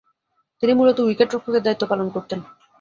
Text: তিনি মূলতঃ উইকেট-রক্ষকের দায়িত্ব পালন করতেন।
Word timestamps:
তিনি 0.63 0.73
মূলতঃ 0.73 1.01
উইকেট-রক্ষকের 1.01 1.63
দায়িত্ব 1.63 1.83
পালন 1.87 2.07
করতেন। 2.09 2.39